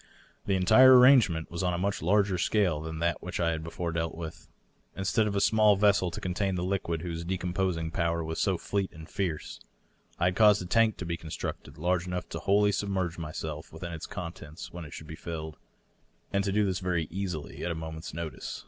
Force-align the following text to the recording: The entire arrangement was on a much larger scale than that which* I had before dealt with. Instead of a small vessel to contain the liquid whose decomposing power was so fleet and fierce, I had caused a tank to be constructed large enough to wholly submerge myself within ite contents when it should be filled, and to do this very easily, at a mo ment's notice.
The 0.47 0.55
entire 0.55 0.97
arrangement 0.97 1.51
was 1.51 1.61
on 1.61 1.75
a 1.75 1.77
much 1.77 2.01
larger 2.01 2.39
scale 2.39 2.81
than 2.81 2.97
that 2.97 3.21
which* 3.21 3.39
I 3.39 3.51
had 3.51 3.63
before 3.63 3.91
dealt 3.91 4.15
with. 4.15 4.47
Instead 4.95 5.27
of 5.27 5.35
a 5.35 5.39
small 5.39 5.75
vessel 5.75 6.09
to 6.09 6.19
contain 6.19 6.55
the 6.55 6.63
liquid 6.63 7.03
whose 7.03 7.23
decomposing 7.23 7.91
power 7.91 8.23
was 8.23 8.39
so 8.41 8.57
fleet 8.57 8.91
and 8.93 9.07
fierce, 9.07 9.59
I 10.17 10.25
had 10.25 10.35
caused 10.35 10.59
a 10.63 10.65
tank 10.65 10.97
to 10.97 11.05
be 11.05 11.17
constructed 11.17 11.77
large 11.77 12.07
enough 12.07 12.27
to 12.29 12.39
wholly 12.39 12.71
submerge 12.71 13.19
myself 13.19 13.71
within 13.71 13.91
ite 13.91 14.09
contents 14.09 14.73
when 14.73 14.85
it 14.85 14.91
should 14.93 15.05
be 15.05 15.13
filled, 15.15 15.57
and 16.33 16.43
to 16.45 16.51
do 16.51 16.65
this 16.65 16.79
very 16.79 17.07
easily, 17.11 17.63
at 17.63 17.69
a 17.69 17.75
mo 17.75 17.91
ment's 17.91 18.11
notice. 18.11 18.59